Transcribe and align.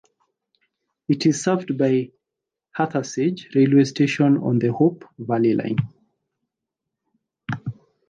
It 1.07 1.27
is 1.27 1.43
served 1.43 1.77
by 1.77 2.09
Hathersage 2.75 3.53
railway 3.53 3.83
station 3.83 4.37
on 4.39 4.57
the 4.57 4.73
Hope 4.73 5.05
Valley 5.19 5.53
Line. 5.53 5.77